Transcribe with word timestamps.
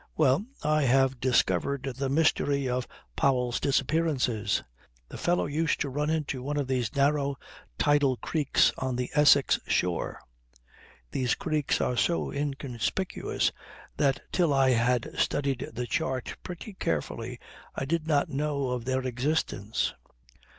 "Well, 0.17 0.45
I 0.63 0.81
have 0.85 1.19
discovered 1.19 1.83
the 1.83 2.09
mystery 2.09 2.67
of 2.67 2.87
Powell's 3.15 3.59
disappearances. 3.59 4.63
The 5.09 5.17
fellow 5.19 5.45
used 5.45 5.79
to 5.81 5.89
run 5.91 6.09
into 6.09 6.41
one 6.41 6.57
of 6.57 6.65
these 6.67 6.95
narrow 6.95 7.35
tidal 7.77 8.17
creeks 8.17 8.73
on 8.79 8.95
the 8.95 9.11
Essex 9.13 9.59
shore. 9.67 10.19
These 11.11 11.35
creeks 11.35 11.79
are 11.81 11.95
so 11.95 12.31
inconspicuous 12.31 13.51
that 13.97 14.21
till 14.31 14.55
I 14.55 14.71
had 14.71 15.13
studied 15.19 15.69
the 15.71 15.85
chart 15.85 16.35
pretty 16.41 16.73
carefully 16.73 17.39
I 17.75 17.85
did 17.85 18.07
not 18.07 18.27
know 18.27 18.69
of 18.71 18.85
their 18.85 19.01
existence. 19.05 19.93